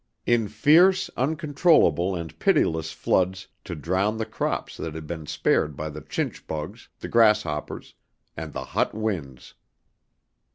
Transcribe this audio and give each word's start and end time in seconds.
In 0.25 0.47
fierce, 0.47 1.11
uncontrollable 1.15 2.15
and 2.15 2.39
pitiless 2.39 2.91
floods 2.91 3.47
to 3.65 3.75
drown 3.75 4.17
the 4.17 4.25
crops 4.25 4.75
that 4.77 4.95
had 4.95 5.05
been 5.05 5.27
spared 5.27 5.77
by 5.77 5.89
the 5.91 6.01
chinch 6.01 6.47
bugs, 6.47 6.89
the 7.01 7.07
grasshoppers 7.07 7.93
and 8.35 8.51
the 8.51 8.65
Hot 8.65 8.95
Winds. 8.95 9.53